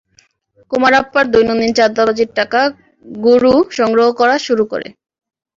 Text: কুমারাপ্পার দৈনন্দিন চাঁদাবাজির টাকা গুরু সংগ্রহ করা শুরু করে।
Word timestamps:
কুমারাপ্পার 0.71 1.25
দৈনন্দিন 1.33 1.71
চাঁদাবাজির 1.73 2.29
টাকা 2.35 2.61
গুরু 3.23 3.53
সংগ্রহ 3.77 4.07
করা 4.19 4.35
শুরু 4.47 4.63
করে। 4.71 4.87